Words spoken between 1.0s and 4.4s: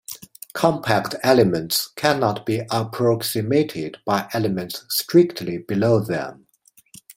elements cannot be approximated by